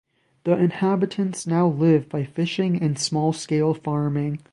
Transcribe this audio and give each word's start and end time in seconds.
The 0.45 0.57
inhabitants 0.57 1.45
now 1.45 1.67
live 1.67 2.09
by 2.09 2.23
fishing 2.23 2.81
and 2.81 2.97
small-scale 2.97 3.75
farming. 3.75 4.39